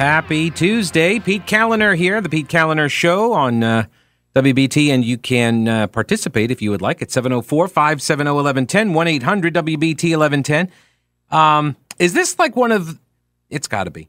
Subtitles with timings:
[0.00, 1.18] Happy Tuesday.
[1.18, 3.84] Pete Kaliner here, the Pete Kaliner Show on uh,
[4.34, 9.08] WBT, and you can uh, participate if you would like at 704 570 1110, 1
[9.08, 10.70] 800 WBT 1110.
[11.30, 12.98] Um, is this like one of,
[13.50, 14.08] it's got to be,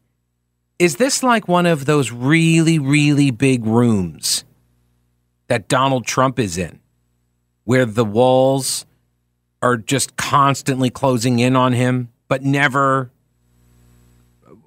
[0.80, 4.46] is this like one of those really, really big rooms
[5.48, 6.80] that Donald Trump is in,
[7.66, 8.86] where the walls
[9.62, 13.12] are just constantly closing in on him, but never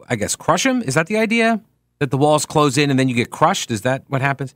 [0.09, 0.83] I guess, crush him?
[0.83, 1.61] Is that the idea?
[1.99, 3.71] That the walls close in and then you get crushed?
[3.71, 4.55] Is that what happens?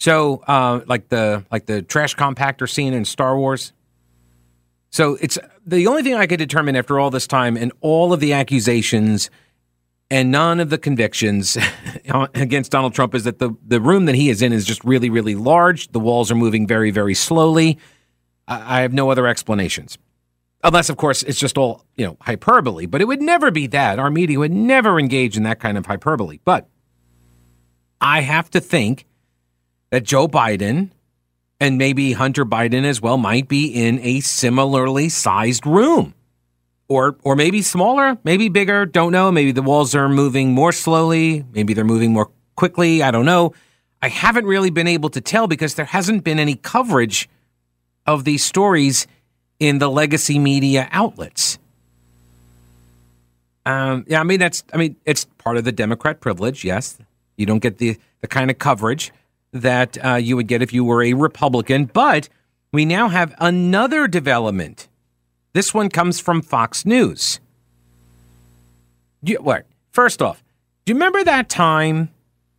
[0.00, 3.72] So, uh, like the like the trash compactor scene in Star Wars.
[4.90, 8.20] So it's the only thing I could determine after all this time and all of
[8.20, 9.28] the accusations
[10.10, 11.58] and none of the convictions
[12.34, 15.10] against Donald Trump is that the the room that he is in is just really
[15.10, 15.88] really large.
[15.88, 17.78] The walls are moving very very slowly.
[18.46, 19.98] I, I have no other explanations.
[20.64, 22.86] Unless, of course, it's just all, you know, hyperbole.
[22.86, 23.98] But it would never be that.
[23.98, 26.38] Our media would never engage in that kind of hyperbole.
[26.44, 26.68] But
[28.00, 29.06] I have to think
[29.90, 30.90] that Joe Biden
[31.60, 36.14] and maybe Hunter Biden as well might be in a similarly sized room.
[36.88, 39.30] Or or maybe smaller, maybe bigger, don't know.
[39.30, 43.52] Maybe the walls are moving more slowly, maybe they're moving more quickly, I don't know.
[44.00, 47.28] I haven't really been able to tell because there hasn't been any coverage
[48.06, 49.06] of these stories
[49.60, 51.58] in the legacy media outlets.
[53.66, 56.64] Um, yeah, I mean that's I mean it's part of the Democrat privilege.
[56.64, 56.98] Yes,
[57.36, 59.12] you don't get the the kind of coverage
[59.52, 61.84] that uh, you would get if you were a Republican.
[61.86, 62.28] But
[62.72, 64.88] we now have another development.
[65.52, 67.40] This one comes from Fox News.
[69.22, 69.66] You, what?
[69.90, 70.42] First off,
[70.84, 72.10] do you remember that time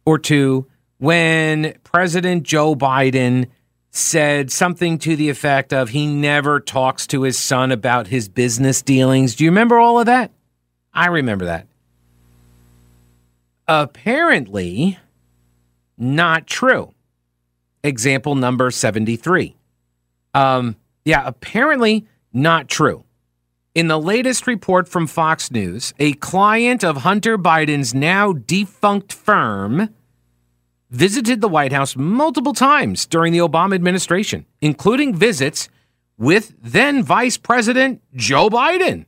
[0.06, 3.48] or two when President Joe Biden
[3.92, 8.82] said something to the effect of he never talks to his son about his business
[8.82, 9.36] dealings.
[9.36, 10.32] Do you remember all of that?
[10.94, 11.68] I remember that.
[13.68, 14.98] Apparently,
[15.98, 16.94] not true.
[17.84, 19.56] Example number 73.
[20.34, 23.04] Um, yeah, apparently not true.
[23.76, 29.90] In the latest report from Fox News, a client of Hunter Biden's now defunct firm
[30.90, 35.70] visited the White House multiple times during the Obama administration, including visits
[36.18, 39.06] with then Vice President Joe Biden.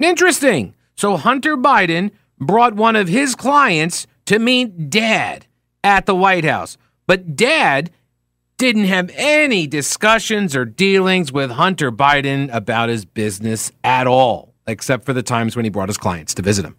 [0.00, 0.74] Interesting.
[0.96, 5.46] So Hunter Biden brought one of his clients to meet dad
[5.82, 6.76] at the White House,
[7.06, 7.90] but dad
[8.56, 15.04] didn't have any discussions or dealings with Hunter Biden about his business at all, except
[15.04, 16.76] for the times when he brought his clients to visit him.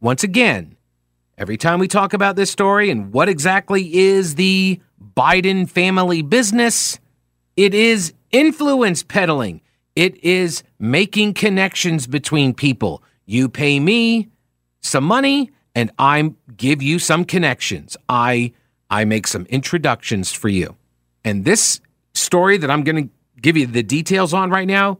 [0.00, 0.76] Once again,
[1.38, 4.80] Every time we talk about this story and what exactly is the
[5.16, 6.98] Biden family business,
[7.56, 9.60] it is influence peddling.
[9.96, 13.02] It is making connections between people.
[13.24, 14.28] You pay me
[14.80, 17.96] some money and I give you some connections.
[18.08, 18.52] I
[18.90, 20.76] I make some introductions for you.
[21.24, 21.80] And this
[22.14, 24.98] story that I'm going to give you the details on right now,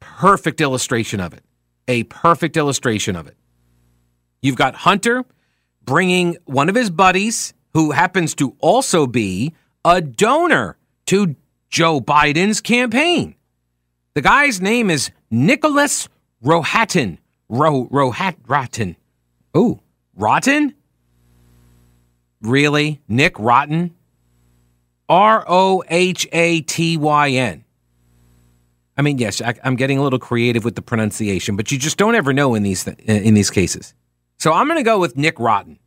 [0.00, 1.42] perfect illustration of it.
[1.88, 3.36] A perfect illustration of it.
[4.42, 5.24] You've got Hunter
[5.86, 9.54] bringing one of his buddies, who happens to also be
[9.84, 10.76] a donor
[11.06, 11.36] to
[11.70, 13.34] Joe Biden's campaign.
[14.14, 16.08] The guy's name is Nicholas
[16.44, 17.18] Rohatyn.
[17.48, 18.96] Ro Rohat Rotten.
[19.56, 19.80] Ooh,
[20.16, 20.74] Rotten?
[22.40, 23.00] Really?
[23.08, 23.94] Nick Rotten?
[25.08, 27.64] R O H A T Y N.
[28.96, 31.98] I mean, yes, I, am getting a little creative with the pronunciation, but you just
[31.98, 33.94] don't ever know in these th- in these cases.
[34.38, 35.78] So I'm going to go with Nick Rotten.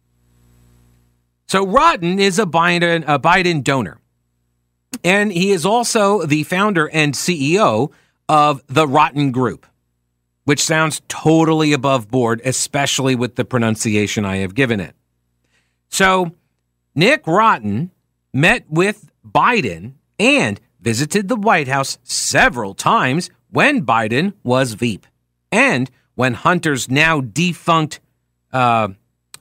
[1.47, 3.99] So Rotten is a Biden, a Biden donor.
[5.03, 7.91] And he is also the founder and CEO
[8.27, 9.65] of the Rotten Group,
[10.45, 14.95] which sounds totally above board, especially with the pronunciation I have given it.
[15.89, 16.35] So
[16.95, 17.91] Nick Rotten
[18.33, 25.07] met with Biden and visited the White House several times when Biden was Veep
[25.51, 27.99] and when Hunter's now defunct
[28.51, 28.89] uh,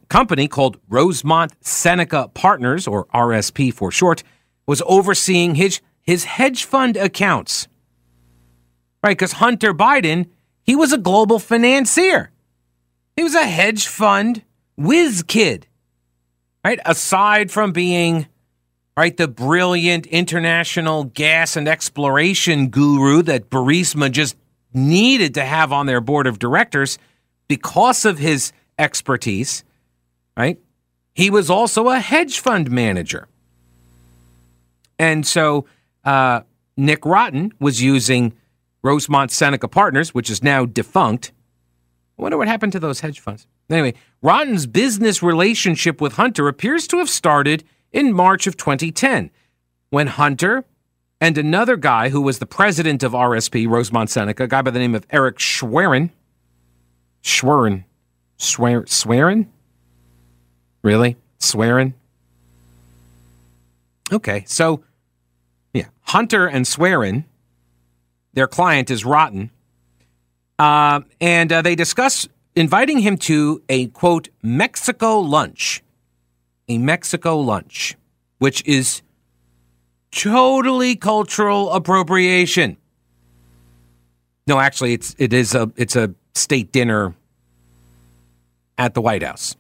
[0.09, 4.23] company called Rosemont Seneca Partners, or RSP for short,
[4.67, 7.69] was overseeing his, his hedge fund accounts.
[9.03, 10.27] Right, because Hunter Biden,
[10.63, 12.31] he was a global financier.
[13.17, 14.43] He was a hedge fund
[14.77, 15.67] whiz kid,
[16.65, 16.79] right?
[16.85, 18.27] Aside from being,
[18.97, 24.37] right, the brilliant international gas and exploration guru that Burisma just
[24.73, 26.99] needed to have on their board of directors
[27.49, 29.65] because of his expertise,
[30.37, 30.59] right?
[31.15, 33.29] He was also a hedge fund manager.
[34.99, 35.67] And so
[36.05, 36.43] uh,
[36.77, 38.33] Nick Rotten was using
[38.83, 41.33] Rosemont Seneca Partners, which is now defunct.
[42.19, 43.47] I wonder what happened to those hedge funds.
[43.71, 49.31] Anyway, Rotten's business relationship with Hunter appears to have started in March of 2010
[49.91, 50.65] when Hunter
[51.21, 54.79] and another guy who was the president of RSP, Rosemont Seneca, a guy by the
[54.79, 56.11] name of Eric Schwerin,
[57.23, 57.85] Schwerin,
[58.39, 59.47] Swear, Swearin?
[60.83, 61.17] Really?
[61.39, 61.95] Swearing?
[64.13, 64.83] Okay, so
[65.75, 67.25] yeah, Hunter and Swearin,
[68.33, 69.51] their client is Rotten,
[70.59, 72.27] uh, and uh, they discuss
[72.57, 75.83] inviting him to a quote Mexico lunch,
[76.69, 77.97] a Mexico lunch,
[78.39, 79.03] which is
[80.11, 82.77] totally cultural appropriation.
[84.47, 87.15] No, actually, it's it is a it's a state dinner
[88.79, 89.57] at the White House.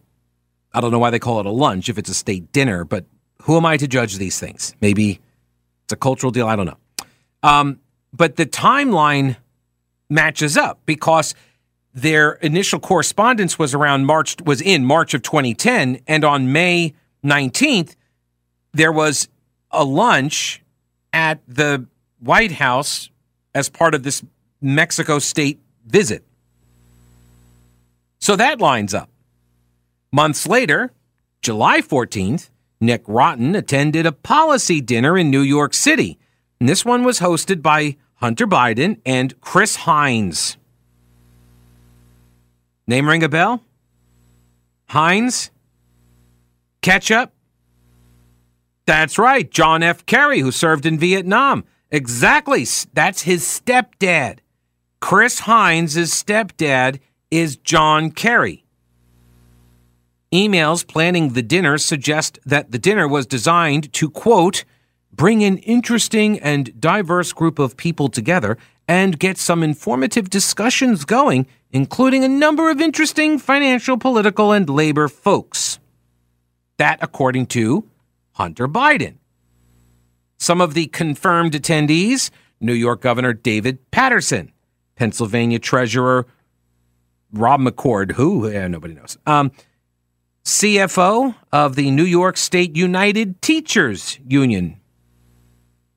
[0.73, 3.05] I don't know why they call it a lunch if it's a state dinner, but
[3.43, 4.75] who am I to judge these things?
[4.81, 5.21] Maybe
[5.85, 6.47] it's a cultural deal.
[6.47, 6.79] I don't know.
[7.43, 7.81] Um,
[8.13, 9.37] but the timeline
[10.09, 11.35] matches up because
[11.93, 16.95] their initial correspondence was around March was in March of 2010, and on May
[17.25, 17.97] 19th
[18.73, 19.29] there was
[19.71, 20.63] a lunch
[21.13, 21.87] at the
[22.21, 23.11] White House
[23.55, 24.23] as part of this
[24.61, 26.25] Mexico state visit.
[28.19, 29.11] So that lines up.
[30.13, 30.93] Months later,
[31.43, 32.51] July 14th,
[32.81, 36.19] Nick Rotten attended a policy dinner in New York City.
[36.61, 40.57] And this one was hosted by Hunter Biden and Chris Heinz.
[42.87, 43.63] Name ring a bell?
[44.89, 45.51] Heinz?
[46.81, 47.33] Ketchup?
[48.87, 50.07] That's right, John F.
[50.07, 51.65] Kerry, who served in Vietnam.
[51.91, 52.67] Exactly.
[52.95, 54.39] That's his stepdad.
[55.01, 56.99] Chris Heinz's stepdad
[57.31, 58.65] is John Kerry.
[60.33, 64.65] Emails planning the dinner suggest that the dinner was designed to, quote,
[65.13, 71.47] bring an interesting and diverse group of people together and get some informative discussions going,
[71.71, 75.79] including a number of interesting financial, political, and labor folks.
[76.77, 77.89] That, according to
[78.33, 79.17] Hunter Biden.
[80.39, 82.31] Some of the confirmed attendees
[82.61, 84.53] New York Governor David Paterson,
[84.95, 86.27] Pennsylvania Treasurer
[87.33, 89.51] Rob McCord, who yeah, nobody knows, um,
[90.45, 94.81] CFO of the New York State United Teachers Union,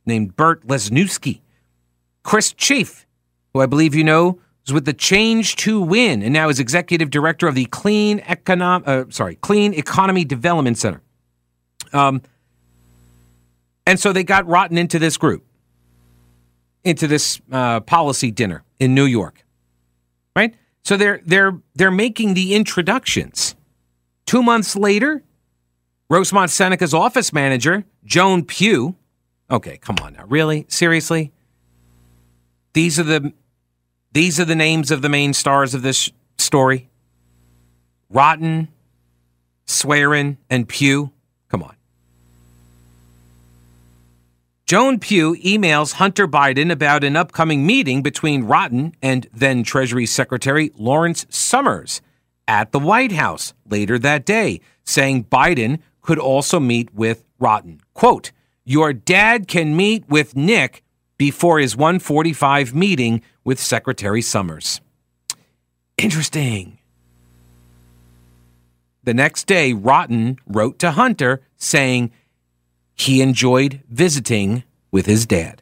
[0.06, 1.42] named Bert Lesniewski,
[2.24, 3.06] Chris Chafe,
[3.54, 7.10] who I believe you know was with the Change to Win and now is executive
[7.10, 11.02] director of the Clean uh, sorry, Clean Economy Development Center.
[11.94, 12.22] Um,
[13.86, 15.44] and so they got rotten into this group,
[16.84, 19.44] into this uh, policy dinner in New York,
[20.36, 20.56] right?
[20.84, 23.56] So they're they're they're making the introductions.
[24.26, 25.24] Two months later,
[26.10, 28.96] Rosemont Seneca's office manager, Joan Pugh.
[29.50, 30.26] Okay, come on now.
[30.28, 30.66] Really?
[30.70, 31.32] Seriously?
[32.74, 33.34] These are the
[34.12, 36.90] these are the names of the main stars of this story.
[38.10, 38.68] Rotten,
[39.66, 41.12] Swearin, and Pugh.
[41.50, 41.76] Come on.
[44.72, 50.72] Joan Pugh emails Hunter Biden about an upcoming meeting between Rotten and then Treasury Secretary
[50.78, 52.02] Lawrence Summers
[52.48, 57.82] at the White House later that day, saying Biden could also meet with Rotten.
[57.94, 58.32] Quote,
[58.64, 60.86] Your dad can meet with Nick
[61.18, 64.80] before his 145 meeting with Secretary Summers.
[65.98, 66.80] Interesting.
[69.04, 72.14] The next day, Rotten wrote to Hunter saying
[73.02, 75.62] he enjoyed visiting with his dad.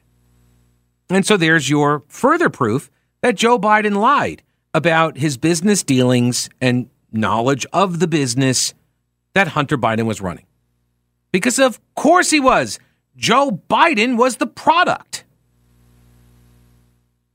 [1.09, 2.91] And so there's your further proof
[3.21, 4.43] that Joe Biden lied
[4.73, 8.73] about his business dealings and knowledge of the business
[9.33, 10.45] that Hunter Biden was running.
[11.31, 12.79] Because of course he was.
[13.15, 15.25] Joe Biden was the product.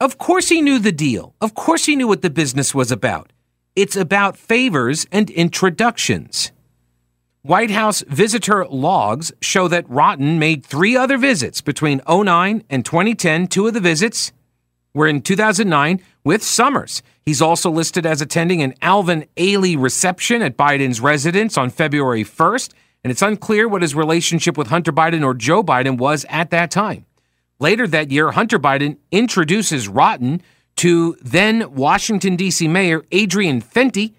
[0.01, 1.35] Of course he knew the deal.
[1.41, 3.33] Of course he knew what the business was about.
[3.77, 6.53] It's about favors and introductions.
[7.45, 13.49] White House visitor logs show that Rotten made three other visits between 09 and 2010.
[13.49, 14.33] Two of the visits
[14.95, 17.03] were in 2009 with Summers.
[17.21, 22.73] He's also listed as attending an Alvin Ailey reception at Biden's residence on February 1st,
[23.05, 26.71] and it's unclear what his relationship with Hunter Biden or Joe Biden was at that
[26.71, 27.05] time.
[27.61, 30.41] Later that year, Hunter Biden introduces Rotten
[30.77, 32.69] to then Washington, D.C.
[32.69, 34.15] Mayor Adrian Fenty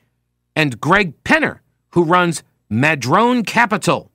[0.55, 1.62] and Greg Penner,
[1.94, 4.12] who runs Madrone Capital.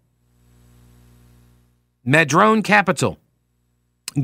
[2.05, 3.19] Madrone Capital.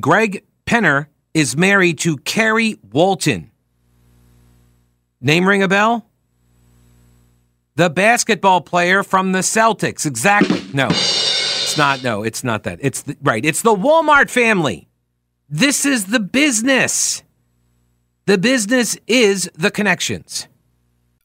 [0.01, 3.51] Greg Penner is married to Carrie Walton.
[5.21, 6.09] Name ring a bell?
[7.77, 10.07] The basketball player from the Celtics.
[10.07, 10.63] Exactly.
[10.73, 12.03] No, it's not.
[12.03, 12.79] No, it's not that.
[12.81, 13.45] It's the, right.
[13.45, 14.89] It's the Walmart family.
[15.49, 17.23] This is the business.
[18.25, 20.49] The business is the connections.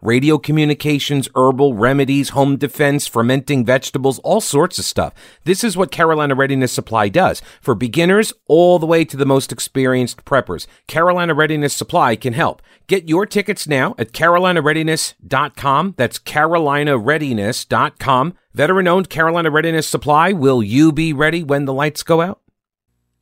[0.00, 5.12] radio communications, herbal remedies, home defense, fermenting vegetables, all sorts of stuff.
[5.44, 9.52] This is what Carolina Readiness Supply does for beginners all the way to the most
[9.52, 10.66] experienced preppers.
[10.86, 12.62] Carolina Readiness Supply can help.
[12.86, 15.94] Get your tickets now at carolinareadiness.com.
[15.96, 18.34] That's carolinareadiness.com.
[18.54, 20.32] Veteran owned Carolina Readiness Supply.
[20.32, 22.40] Will you be ready when the lights go out?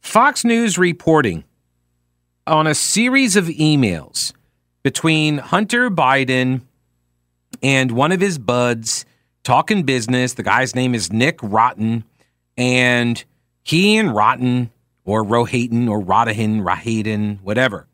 [0.01, 1.45] Fox News reporting
[2.47, 4.33] on a series of emails
[4.87, 6.61] between Hunter Biden
[7.61, 9.05] and one of his buds
[9.43, 10.35] talking business.
[10.35, 12.05] The guy's name is Nick Rotten,
[12.57, 13.25] and
[13.65, 14.71] he and Rotten
[15.05, 17.89] or Rohatyn or Rodahin, Rahayden, whatever.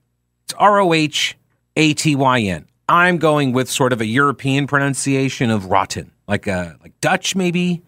[0.44, 1.34] It's R O H
[1.76, 2.66] A T Y N.
[2.90, 7.80] I'm going with sort of a European pronunciation of Rotten, like a like Dutch maybe,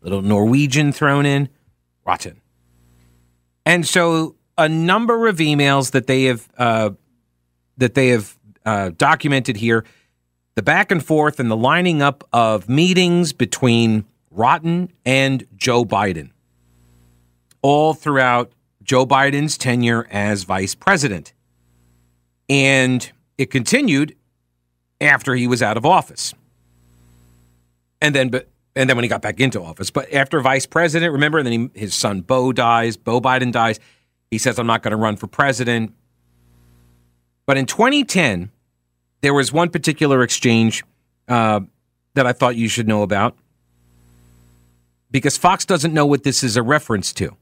[0.00, 1.48] a little Norwegian thrown in,
[2.06, 2.40] Rotten.
[3.66, 6.90] And so a number of emails that they have uh,
[7.78, 9.84] that they have uh, documented here
[10.54, 16.30] the back and forth and the lining up of meetings between Rotten and Joe Biden,
[17.62, 18.52] all throughout
[18.82, 21.32] Joe Biden's tenure as vice president.
[22.48, 24.14] And it continued
[25.00, 26.34] after he was out of office.
[28.00, 31.12] And then, but and then when he got back into office, but after vice president,
[31.12, 33.78] remember, and then he, his son Beau dies, Beau Biden dies.
[34.30, 35.94] He says, "I'm not going to run for president."
[37.46, 38.50] But in 2010,
[39.20, 40.84] there was one particular exchange
[41.28, 41.60] uh,
[42.14, 43.36] that I thought you should know about
[45.10, 47.36] because Fox doesn't know what this is a reference to.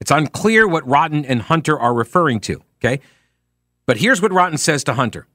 [0.00, 2.62] It's unclear what Rotten and Hunter are referring to.
[2.80, 3.00] Okay.
[3.86, 5.26] But here's what Rotten says to Hunter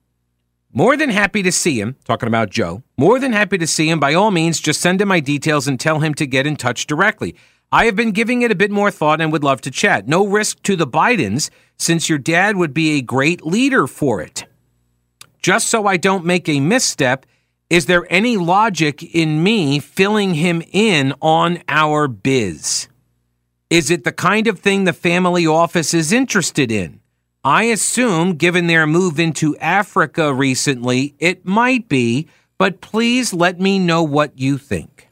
[0.74, 4.00] More than happy to see him, talking about Joe, more than happy to see him.
[4.00, 6.88] By all means, just send him my details and tell him to get in touch
[6.88, 7.36] directly.
[7.70, 10.08] I have been giving it a bit more thought and would love to chat.
[10.08, 14.46] No risk to the Bidens, since your dad would be a great leader for it.
[15.42, 17.26] Just so I don't make a misstep,
[17.70, 22.88] is there any logic in me filling him in on our biz?
[23.70, 27.02] Is it the kind of thing the family office is interested in?
[27.44, 33.78] I assume, given their move into Africa recently, it might be, but please let me
[33.78, 35.07] know what you think.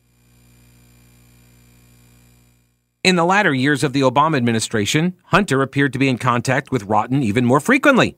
[3.06, 6.86] In the latter years of the Obama administration, Hunter appeared to be in contact with
[6.86, 8.18] Rotten even more frequently.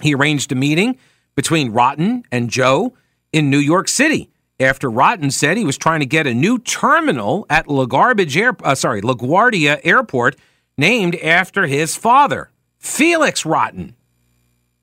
[0.00, 0.96] He arranged a meeting
[1.34, 2.94] between Rotten and Joe
[3.32, 4.30] in New York City
[4.60, 8.76] after Rotten said he was trying to get a new terminal at LaGarbage Air, uh,
[8.76, 10.36] sorry, LaGuardia Airport
[10.78, 13.96] named after his father, Felix Rotten,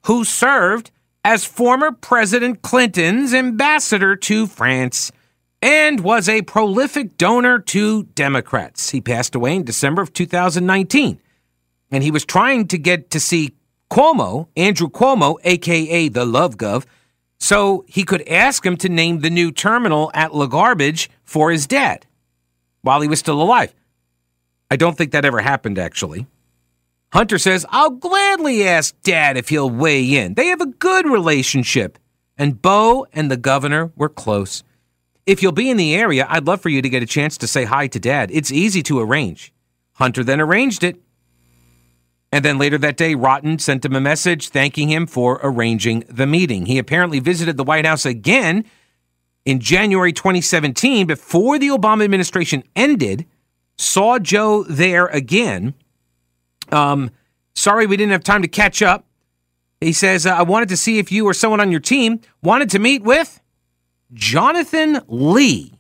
[0.08, 0.92] who served
[1.24, 5.14] as former President Clinton's ambassador to France
[5.62, 8.92] and was a prolific donor to Democrats.
[8.92, 11.20] He passed away in December of 2019.
[11.90, 13.56] And he was trying to get to see
[13.90, 16.86] Cuomo, Andrew Cuomo, aka the Love Gov,
[17.40, 22.06] so he could ask him to name the new terminal at LaGarbage for his dad
[22.82, 23.74] while he was still alive.
[24.70, 26.28] I don't think that ever happened, actually.
[27.14, 30.34] Hunter says, I'll gladly ask dad if he'll weigh in.
[30.34, 31.98] They have a good relationship.
[32.38, 34.64] And Beau and the governor were close.
[35.28, 37.48] If you'll be in the area, I'd love for you to get a chance to
[37.48, 38.32] say hi to Dad.
[38.32, 39.54] It's easy to arrange.
[39.96, 41.02] Hunter then arranged it.
[42.32, 46.26] And then later that day, Rotten sent him a message thanking him for arranging the
[46.26, 46.66] meeting.
[46.66, 48.64] He apparently visited the White House again
[49.44, 53.26] in January 2017 before the Obama administration ended,
[53.78, 55.74] saw Joe there again.
[56.72, 57.12] Um,
[57.54, 59.06] sorry we didn't have time to catch up.
[59.82, 62.80] He says, I wanted to see if you or someone on your team wanted to
[62.80, 63.42] meet with
[64.14, 65.74] Jonathan Lee.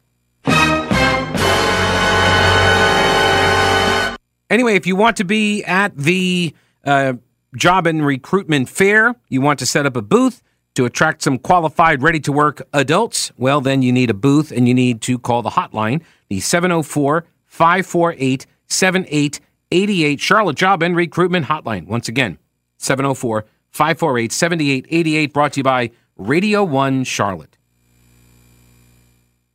[4.49, 6.55] Anyway, if you want to be at the
[6.85, 7.13] uh,
[7.55, 10.41] job and recruitment fair, you want to set up a booth
[10.75, 14.67] to attract some qualified, ready to work adults, well, then you need a booth and
[14.67, 21.87] you need to call the hotline, the 704 548 7888 Charlotte Job and Recruitment Hotline.
[21.87, 22.37] Once again,
[22.77, 27.56] 704 548 7888, brought to you by Radio 1 Charlotte.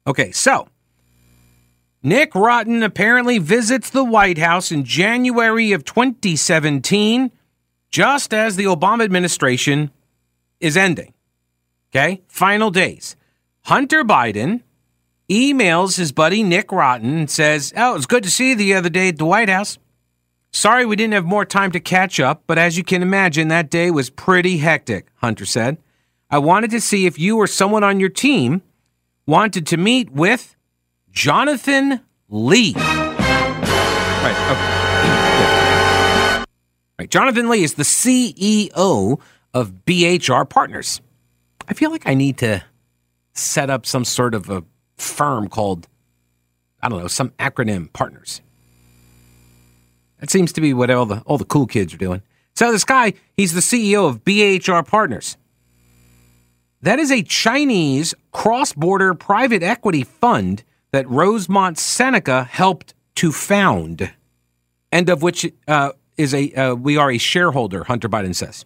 [0.07, 0.69] Okay, so
[2.03, 7.31] Nick Rotten apparently visits the White House in January of 2017,
[7.91, 9.91] just as the Obama administration
[10.59, 11.15] is ending.
[11.91, 13.17] Okay, final days.
[13.67, 14.63] Hunter Biden
[15.31, 18.75] emails his buddy Nick Rotten and says, Oh, it was good to see you the
[18.75, 19.79] other day at the White House.
[20.51, 23.71] Sorry we didn't have more time to catch up, but as you can imagine, that
[23.71, 25.79] day was pretty hectic, Hunter said.
[26.29, 28.63] I wanted to see if you or someone on your team
[29.27, 30.57] wanted to meet with
[31.11, 32.75] Jonathan Lee.
[32.75, 34.37] Right.
[34.51, 36.45] Okay.
[36.99, 37.11] Right.
[37.11, 39.21] Jonathan Lee is the CEO
[39.55, 41.01] of BHR Partners.
[41.69, 42.63] I feel like I need to
[43.35, 44.65] set up some sort of a
[44.97, 45.89] firm called,
[46.81, 48.41] I don't know, some acronym partners.
[50.21, 52.23] That seems to be what all the all the cool kids are doing.
[52.55, 55.37] So this guy, he's the CEO of BHR Partners.
[56.83, 64.13] That is a Chinese cross-border private equity fund that Rosemont Seneca helped to found,
[64.91, 67.85] and of which uh, is a uh, we are a shareholder.
[67.85, 68.65] Hunter Biden says.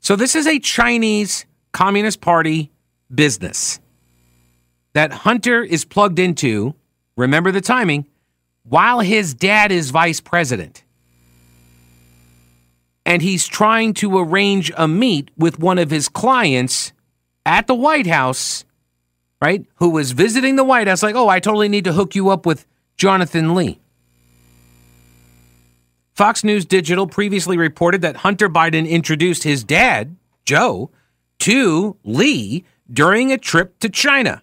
[0.00, 2.72] So this is a Chinese Communist Party
[3.14, 3.78] business
[4.94, 6.74] that Hunter is plugged into.
[7.16, 8.06] Remember the timing,
[8.64, 10.82] while his dad is vice president.
[13.04, 16.92] And he's trying to arrange a meet with one of his clients
[17.44, 18.64] at the White House
[19.42, 22.30] right, who was visiting the White House, like, oh, I totally need to hook you
[22.30, 22.64] up with
[22.96, 23.80] Jonathan Lee.
[26.14, 30.90] Fox News Digital previously reported that Hunter Biden introduced his dad, Joe,
[31.40, 34.42] to Lee during a trip to China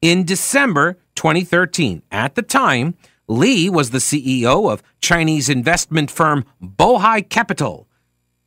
[0.00, 2.02] in December 2013.
[2.10, 2.94] At the time,
[3.26, 7.87] Lee was the CEO of Chinese investment firm Bohai Capital,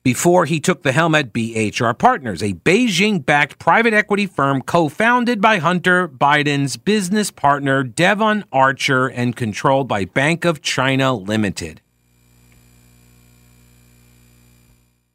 [0.04, 4.90] before he took the helm at BHR Partners, a Beijing backed private equity firm co
[4.90, 11.82] founded by Hunter Biden's business partner Devon Archer and controlled by Bank of China Limited.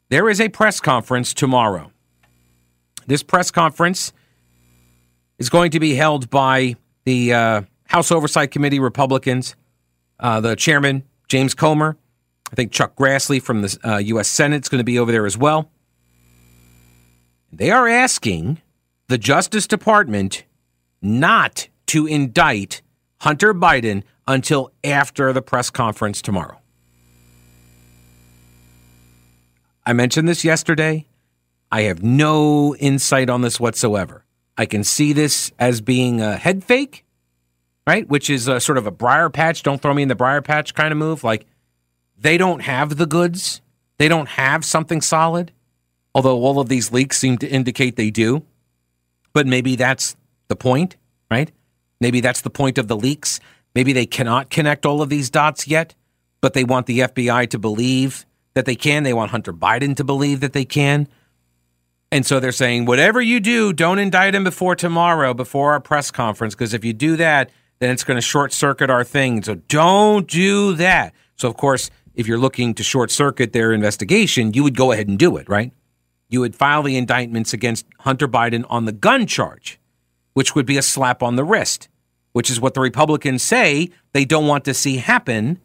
[0.08, 1.90] There is a press conference tomorrow.
[3.08, 4.12] This press conference
[5.38, 9.56] is going to be held by the uh, House Oversight Committee Republicans,
[10.20, 11.96] uh, the chairman, James Comer,
[12.50, 14.28] I think Chuck Grassley from the uh, U.S.
[14.28, 15.70] Senate is going to be over there as well.
[17.52, 18.60] They are asking
[19.08, 20.44] the Justice Department
[21.00, 22.82] not to indict
[23.20, 26.60] Hunter Biden until after the press conference tomorrow.
[29.84, 31.06] I mentioned this yesterday.
[31.70, 34.24] I have no insight on this whatsoever.
[34.56, 37.04] I can see this as being a head fake,
[37.86, 38.08] right?
[38.08, 40.74] Which is a sort of a briar patch, don't throw me in the briar patch
[40.74, 41.22] kind of move.
[41.22, 41.46] Like,
[42.18, 43.60] they don't have the goods.
[43.98, 45.52] They don't have something solid,
[46.14, 48.42] although all of these leaks seem to indicate they do.
[49.32, 50.16] But maybe that's
[50.48, 50.96] the point,
[51.30, 51.50] right?
[52.00, 53.40] Maybe that's the point of the leaks.
[53.74, 55.94] Maybe they cannot connect all of these dots yet,
[56.40, 59.02] but they want the FBI to believe that they can.
[59.02, 61.08] They want Hunter Biden to believe that they can.
[62.12, 66.10] And so they're saying, whatever you do, don't indict him before tomorrow, before our press
[66.10, 69.42] conference, because if you do that, then it's going to short circuit our thing.
[69.42, 71.12] So don't do that.
[71.36, 75.06] So, of course, if you're looking to short circuit their investigation, you would go ahead
[75.06, 75.72] and do it, right?
[76.28, 79.78] You would file the indictments against Hunter Biden on the gun charge,
[80.32, 81.88] which would be a slap on the wrist,
[82.32, 85.60] which is what the Republicans say they don't want to see happen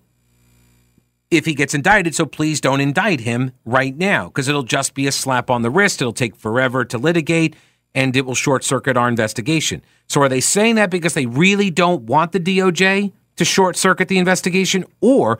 [1.31, 2.13] if he gets indicted.
[2.13, 5.71] So please don't indict him right now because it'll just be a slap on the
[5.71, 6.01] wrist.
[6.01, 7.55] It'll take forever to litigate
[7.95, 9.81] and it will short circuit our investigation.
[10.07, 14.09] So are they saying that because they really don't want the DOJ to short circuit
[14.09, 15.39] the investigation or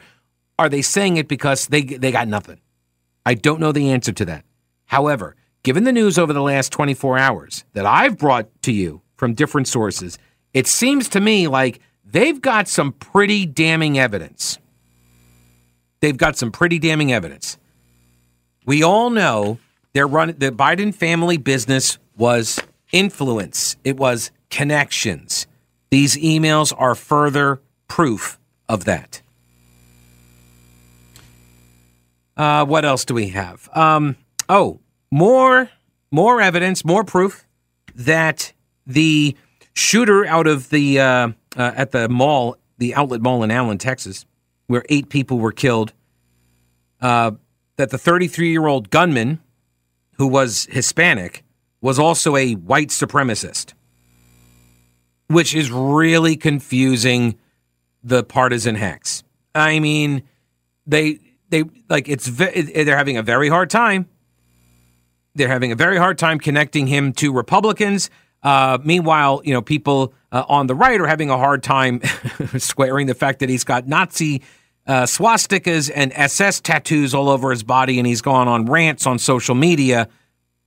[0.62, 2.60] are they saying it because they they got nothing?
[3.26, 4.46] I don't know the answer to that.
[4.86, 9.34] However, given the news over the last 24 hours that I've brought to you from
[9.34, 10.20] different sources,
[10.54, 14.60] it seems to me like they've got some pretty damning evidence.
[16.00, 17.58] They've got some pretty damning evidence.
[18.66, 19.58] We all know
[19.94, 22.60] they're running the Biden family business was
[22.92, 23.78] influence.
[23.84, 25.48] It was connections.
[25.90, 29.22] These emails are further proof of that.
[32.42, 33.70] Uh, what else do we have?
[33.72, 34.16] Um,
[34.50, 34.80] oh,
[35.12, 35.70] more
[36.10, 37.46] more evidence, more proof
[37.94, 38.52] that
[38.88, 39.38] the
[39.74, 44.26] shooter out of the uh, uh, at the mall, the outlet mall in Allen, Texas,
[44.66, 45.94] where eight people were killed,
[47.00, 47.30] uh,
[47.76, 49.40] that the 33 year old gunman,
[50.14, 51.44] who was Hispanic,
[51.80, 53.74] was also a white supremacist,
[55.28, 57.38] which is really confusing
[58.04, 59.24] the partisan hacks.
[59.54, 60.24] I mean,
[60.88, 61.20] they
[61.52, 64.08] they like it's they're having a very hard time
[65.36, 68.10] They're having a very hard time connecting him to Republicans.
[68.42, 72.02] Uh, meanwhile, you know, people uh, on the right are having a hard time
[72.58, 74.42] squaring the fact that he's got Nazi
[74.88, 79.20] uh, swastikas and SS tattoos all over his body, and he's gone on rants on
[79.20, 80.08] social media.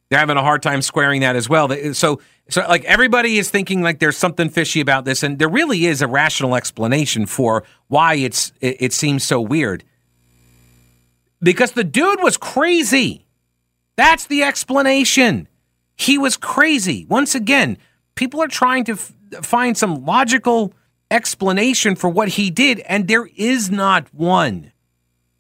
[0.09, 1.69] They're having a hard time squaring that as well.
[1.95, 5.87] So, so like everybody is thinking like there's something fishy about this, and there really
[5.87, 9.83] is a rational explanation for why it's it, it seems so weird.
[11.45, 13.27] Because the dude was crazy.
[13.97, 15.47] That's the explanation.
[15.95, 17.07] He was crazy.
[17.09, 17.77] Once again,
[18.15, 20.73] people are trying to f- find some logical
[21.11, 24.73] explanation for what he did, and there is not one.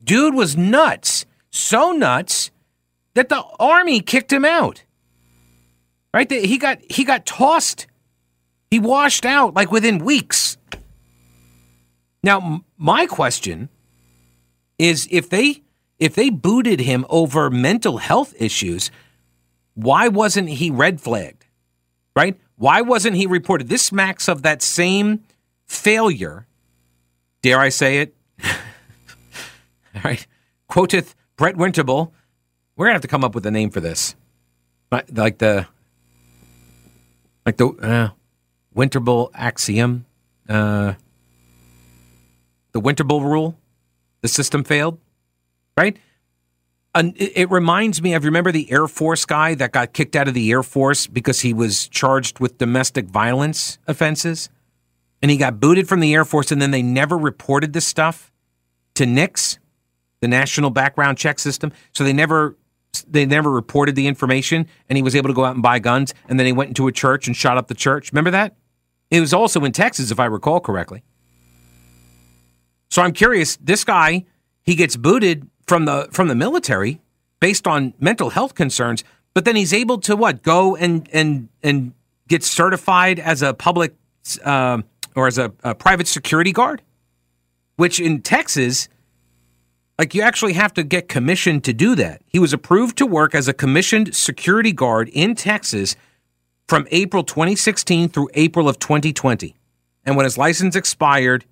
[0.02, 1.24] Dude was nuts.
[1.50, 2.50] So nuts
[3.14, 4.84] that the army kicked him out.
[6.12, 6.30] Right?
[6.30, 7.86] He got he got tossed.
[8.70, 10.58] He washed out like within weeks.
[12.22, 13.68] Now, my question
[14.78, 15.63] is if they
[15.98, 18.90] if they booted him over mental health issues,
[19.74, 21.46] why wasn't he red flagged?
[22.16, 22.38] Right?
[22.56, 23.68] Why wasn't he reported?
[23.68, 25.24] This smacks of that same
[25.66, 26.46] failure,
[27.42, 28.14] dare I say it?
[28.44, 30.26] All right.
[30.68, 32.12] Quoteth Brett Winterble.
[32.76, 34.14] We're gonna have to come up with a name for this,
[34.90, 35.66] like the
[37.46, 38.08] like the uh,
[38.74, 40.06] Winterble axiom,
[40.48, 40.94] uh,
[42.72, 43.56] the Winterble rule.
[44.22, 44.98] The system failed,
[45.76, 45.96] right?
[46.94, 50.34] And it reminds me of remember the Air Force guy that got kicked out of
[50.34, 54.48] the Air Force because he was charged with domestic violence offenses
[55.24, 58.30] and he got booted from the Air Force, and then they never reported this stuff
[58.94, 59.58] to NICS,
[60.20, 61.72] the National Background Check System.
[61.94, 62.58] So they never
[63.08, 66.12] they never reported the information, and he was able to go out and buy guns.
[66.28, 68.12] And then he went into a church and shot up the church.
[68.12, 68.54] Remember that?
[69.10, 71.02] It was also in Texas, if I recall correctly.
[72.90, 73.56] So I'm curious.
[73.56, 74.26] This guy,
[74.62, 77.00] he gets booted from the from the military
[77.40, 81.92] based on mental health concerns, but then he's able to what go and and and
[82.28, 83.94] get certified as a public.
[84.42, 84.82] Uh,
[85.14, 86.82] or as a, a private security guard,
[87.76, 88.88] which in Texas,
[89.98, 92.22] like you actually have to get commissioned to do that.
[92.26, 95.96] He was approved to work as a commissioned security guard in Texas
[96.68, 99.54] from April 2016 through April of 2020.
[100.04, 101.44] And when his license expired,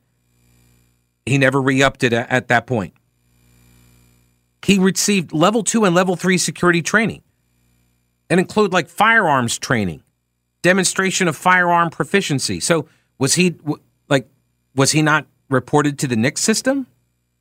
[1.25, 2.95] he never re upped it at that point.
[4.65, 7.23] He received level two and level three security training
[8.31, 10.03] and include like firearms training,
[10.63, 12.61] demonstration of firearm proficiency.
[12.61, 13.57] So was he
[14.09, 14.29] like
[14.75, 16.87] was he not reported to the NICS system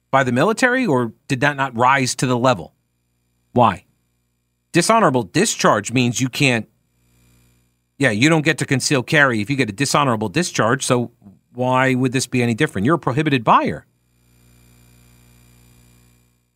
[0.10, 2.74] by the military or did that not rise to the level?
[3.54, 3.86] Why?
[4.72, 6.68] Dishonorable discharge means you can't
[7.98, 11.12] Yeah, you don't get to conceal carry if you get a dishonorable discharge, so
[11.54, 12.86] why would this be any different?
[12.86, 13.86] You're a prohibited buyer.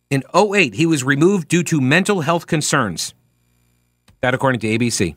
[0.08, 3.12] In 08, he was removed due to mental health concerns.
[4.20, 5.16] That according to ABC.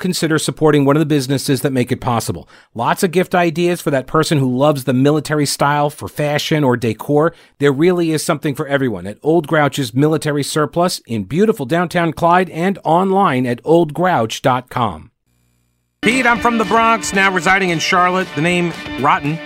[0.00, 2.48] consider supporting one of the businesses that make it possible.
[2.74, 6.76] Lots of gift ideas for that person who loves the military style for fashion or
[6.76, 7.34] decor.
[7.58, 12.50] There really is something for everyone at Old Grouch's Military Surplus in beautiful downtown Clyde
[12.50, 15.10] and online at oldgrouch.com.
[16.02, 18.26] Pete, I'm from the Bronx, now residing in Charlotte.
[18.34, 19.38] The name Rotten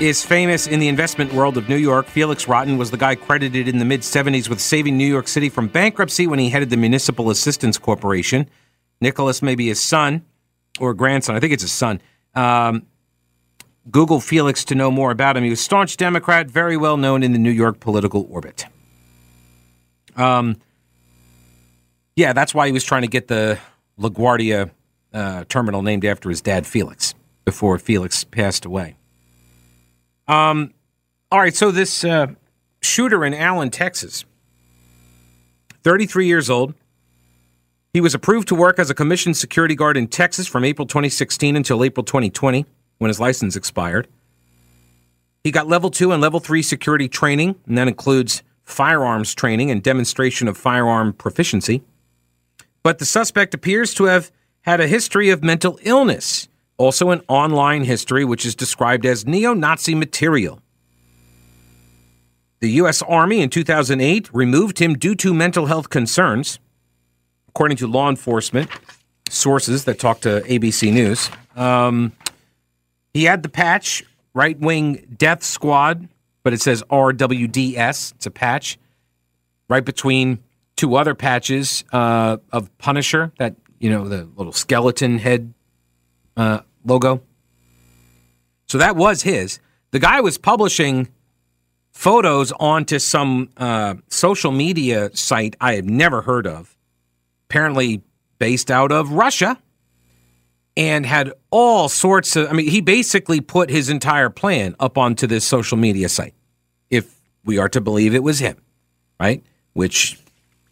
[0.00, 2.06] is famous in the investment world of New York.
[2.06, 5.48] Felix Rotten was the guy credited in the mid 70s with saving New York City
[5.48, 8.50] from bankruptcy when he headed the Municipal Assistance Corporation.
[9.00, 10.24] Nicholas may be his son
[10.80, 11.36] or grandson.
[11.36, 12.00] I think it's his son.
[12.34, 12.86] Um,
[13.90, 15.44] Google Felix to know more about him.
[15.44, 18.66] He was staunch Democrat, very well known in the New York political orbit.
[20.16, 20.56] Um,
[22.16, 23.58] yeah, that's why he was trying to get the
[23.98, 24.70] LaGuardia
[25.12, 28.96] uh, terminal named after his dad, Felix, before Felix passed away.
[30.26, 30.72] Um,
[31.30, 32.28] all right, so this uh,
[32.80, 34.24] shooter in Allen, Texas,
[35.82, 36.74] 33 years old,
[37.94, 41.54] he was approved to work as a commissioned security guard in Texas from April 2016
[41.54, 42.66] until April 2020
[42.98, 44.08] when his license expired.
[45.44, 49.80] He got level two and level three security training, and that includes firearms training and
[49.80, 51.82] demonstration of firearm proficiency.
[52.82, 57.84] But the suspect appears to have had a history of mental illness, also an online
[57.84, 60.60] history, which is described as neo Nazi material.
[62.58, 63.02] The U.S.
[63.02, 66.58] Army in 2008 removed him due to mental health concerns.
[67.54, 68.68] According to law enforcement
[69.28, 71.30] sources that talked to ABC News.
[71.54, 72.12] Um,
[73.12, 74.02] he had the patch,
[74.34, 76.08] right wing death squad,
[76.42, 78.14] but it says RWDS.
[78.14, 78.76] It's a patch
[79.68, 80.42] right between
[80.76, 85.54] two other patches uh, of Punisher, that, you know, the little skeleton head
[86.36, 87.22] uh, logo.
[88.66, 89.60] So that was his.
[89.92, 91.08] The guy was publishing
[91.92, 96.73] photos onto some uh, social media site I have never heard of,
[97.48, 98.02] apparently
[98.38, 99.58] based out of Russia,
[100.76, 102.48] and had all sorts of.
[102.48, 106.34] I mean, he basically put his entire plan up onto this social media site,
[106.90, 108.56] if we are to believe it was him,
[109.20, 109.42] right?
[109.72, 110.18] Which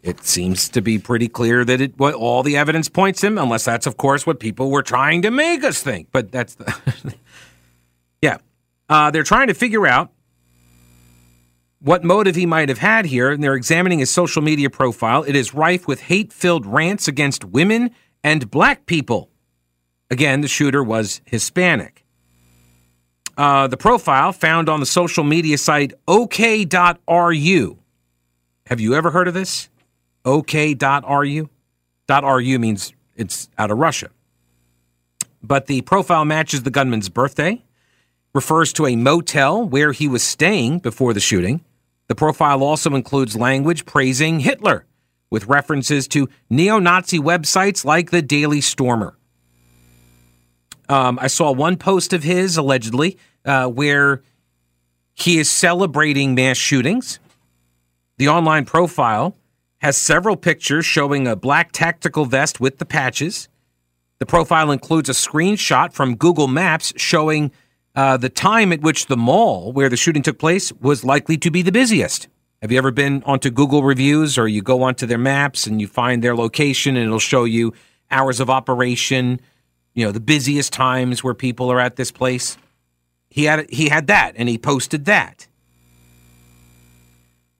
[0.02, 3.64] it seems to be pretty clear that it what all the evidence points him, unless
[3.64, 6.08] that's of course what people were trying to make us think.
[6.10, 7.14] But that's the
[8.22, 8.38] yeah.
[8.88, 10.10] Uh, they're trying to figure out
[11.82, 15.24] what motive he might have had here, and they're examining his social media profile.
[15.24, 17.90] It is rife with hate-filled rants against women
[18.22, 19.30] and black people.
[20.10, 22.04] Again, the shooter was Hispanic.
[23.36, 27.78] Uh, the profile found on the social media site OK.ru.
[28.66, 29.68] Have you ever heard of this?
[30.24, 31.48] OK.ru?
[32.08, 34.10] .ru means it's out of Russia.
[35.42, 37.62] But the profile matches the gunman's birthday,
[38.34, 41.64] refers to a motel where he was staying before the shooting.
[42.12, 44.84] The profile also includes language praising Hitler,
[45.30, 49.16] with references to neo Nazi websites like the Daily Stormer.
[50.90, 54.20] Um, I saw one post of his, allegedly, uh, where
[55.14, 57.18] he is celebrating mass shootings.
[58.18, 59.34] The online profile
[59.78, 63.48] has several pictures showing a black tactical vest with the patches.
[64.18, 67.52] The profile includes a screenshot from Google Maps showing
[67.94, 71.50] uh, the time at which the mall where the shooting took place was likely to
[71.50, 72.28] be the busiest.
[72.62, 75.88] Have you ever been onto Google reviews or you go onto their maps and you
[75.88, 77.74] find their location and it'll show you
[78.10, 79.40] hours of operation,
[79.94, 82.56] you know, the busiest times where people are at this place?
[83.28, 85.48] He had he had that and he posted that.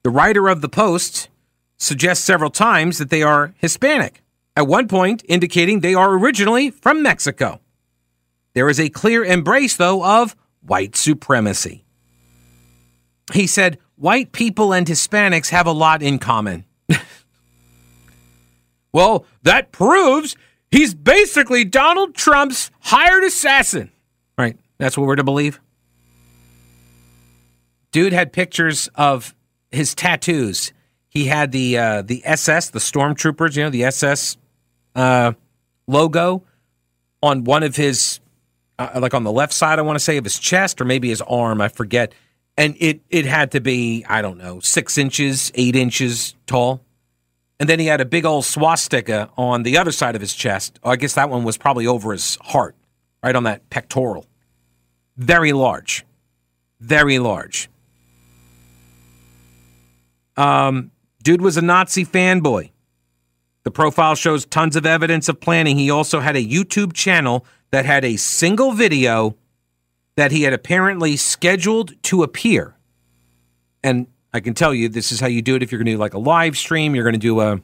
[0.03, 1.29] The writer of the post
[1.77, 4.21] suggests several times that they are Hispanic,
[4.55, 7.59] at one point indicating they are originally from Mexico.
[8.53, 11.85] There is a clear embrace, though, of white supremacy.
[13.33, 16.65] He said, White people and Hispanics have a lot in common.
[18.93, 20.35] well, that proves
[20.71, 23.91] he's basically Donald Trump's hired assassin.
[24.37, 24.57] Right?
[24.77, 25.59] That's what we're to believe.
[27.91, 29.35] Dude had pictures of
[29.71, 30.73] his tattoos
[31.13, 34.35] he had the uh, the SS, the stormtroopers, you know, the SS
[34.95, 35.33] uh,
[35.87, 36.43] logo
[37.21, 38.19] on one of his,
[38.93, 41.09] uh, like on the left side, I want to say of his chest or maybe
[41.09, 42.13] his arm, I forget.
[42.57, 46.81] And it it had to be I don't know six inches, eight inches tall.
[47.59, 50.79] And then he had a big old swastika on the other side of his chest.
[50.83, 52.75] Oh, I guess that one was probably over his heart,
[53.23, 54.25] right on that pectoral.
[55.17, 56.05] Very large,
[56.79, 57.69] very large.
[60.35, 60.91] Um,
[61.23, 62.71] Dude was a Nazi fanboy.
[63.63, 65.77] The profile shows tons of evidence of planning.
[65.77, 69.35] He also had a YouTube channel that had a single video
[70.15, 72.75] that he had apparently scheduled to appear.
[73.83, 75.93] And I can tell you, this is how you do it if you're going to
[75.93, 77.59] do like a live stream, you're going to do a,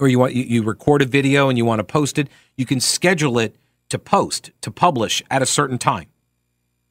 [0.00, 2.66] or you want, you, you record a video and you want to post it, you
[2.66, 3.54] can schedule it
[3.90, 6.06] to post, to publish at a certain time.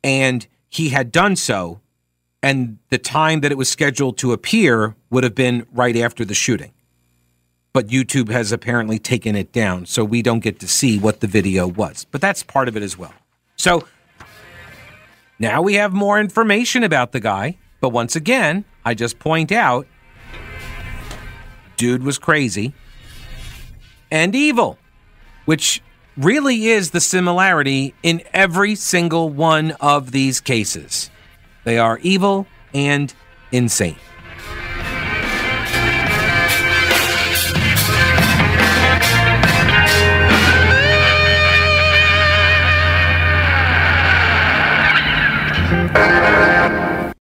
[0.02, 1.82] And he had done so
[2.42, 6.34] and the time that it was scheduled to appear would have been right after the
[6.34, 6.72] shooting.
[7.72, 11.28] But YouTube has apparently taken it down, so we don't get to see what the
[11.28, 12.06] video was.
[12.10, 13.14] But that's part of it as well.
[13.56, 13.88] So
[15.38, 17.58] now we have more information about the guy.
[17.80, 19.88] But once again, I just point out
[21.78, 22.74] dude was crazy
[24.12, 24.78] and evil,
[25.46, 25.82] which
[26.18, 31.10] really is the similarity in every single one of these cases.
[31.64, 33.14] They are evil and
[33.52, 33.96] insane.